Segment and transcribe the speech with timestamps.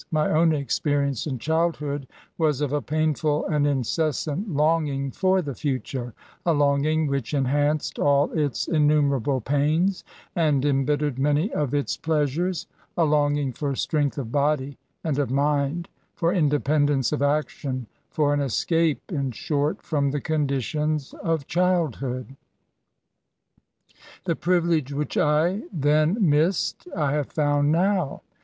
[0.09, 5.53] My own experience in child hood was of a painful and incessant longing for the
[5.53, 6.15] future—
[6.47, 10.03] a longing which enhanced aU its innumerable pains^
[10.35, 12.65] and embittered many of its pleasures—
[12.97, 18.41] ^a longing for strength of body and of mind^ for independence of action— for an
[18.41, 22.35] escape, in shorty from the conditions of childhood.
[24.23, 28.23] The priyilege which I then missed I have found now.